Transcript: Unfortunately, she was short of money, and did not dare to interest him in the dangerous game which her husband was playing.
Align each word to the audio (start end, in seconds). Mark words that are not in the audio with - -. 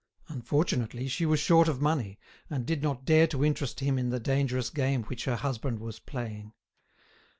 Unfortunately, 0.29 1.07
she 1.07 1.27
was 1.27 1.39
short 1.39 1.67
of 1.67 1.79
money, 1.79 2.17
and 2.49 2.65
did 2.65 2.81
not 2.81 3.05
dare 3.05 3.27
to 3.27 3.45
interest 3.45 3.81
him 3.81 3.99
in 3.99 4.09
the 4.09 4.19
dangerous 4.19 4.71
game 4.71 5.03
which 5.03 5.25
her 5.25 5.35
husband 5.35 5.77
was 5.77 5.99
playing. 5.99 6.53